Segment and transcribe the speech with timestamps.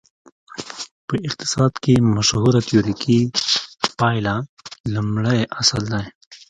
[1.07, 3.19] په اقتصاد کې مشهوره تیوریکي
[3.99, 4.35] پایله
[4.93, 6.05] لومړی اصل دی.